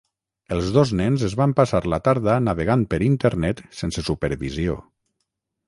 Els 0.53 0.69
dos 0.77 0.93
nens 1.01 1.25
es 1.27 1.35
van 1.41 1.53
passar 1.59 1.81
la 1.95 1.99
tarda 2.09 2.39
navegant 2.47 2.87
per 2.95 3.01
internet 3.11 3.63
sense 3.83 4.07
supervisió. 4.11 4.83